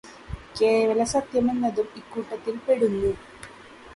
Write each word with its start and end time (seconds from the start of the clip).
കേവല 0.59 1.03
സത്യമെന്നതും 1.03 1.87
ഇക്കൂട്ടത്തിൽപെടുന്നു. 1.95 3.11